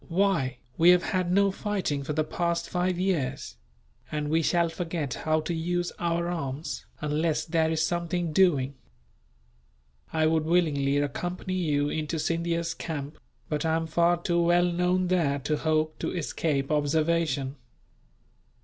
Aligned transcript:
"Why, 0.09 0.57
we 0.79 0.89
have 0.89 1.03
had 1.03 1.31
no 1.31 1.51
fighting 1.51 2.01
for 2.03 2.13
the 2.13 2.23
past 2.23 2.67
five 2.67 2.97
years; 2.97 3.57
and 4.11 4.29
we 4.31 4.41
shall 4.41 4.67
forget 4.67 5.13
how 5.13 5.41
to 5.41 5.53
use 5.53 5.91
our 5.99 6.27
arms, 6.27 6.87
unless 7.01 7.45
there 7.45 7.69
is 7.69 7.85
something 7.85 8.33
doing. 8.33 8.73
I 10.11 10.25
would 10.25 10.45
willingly 10.45 10.97
accompany 10.97 11.53
you 11.53 11.89
into 11.89 12.17
Scindia's 12.17 12.73
camp, 12.73 13.19
but 13.47 13.63
I 13.63 13.75
am 13.75 13.85
far 13.85 14.17
too 14.19 14.41
well 14.41 14.65
known 14.65 15.05
there 15.07 15.37
to 15.37 15.57
hope 15.57 15.99
to 15.99 16.09
escape 16.17 16.71
observation. 16.71 17.57